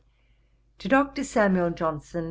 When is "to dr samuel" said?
0.79-1.69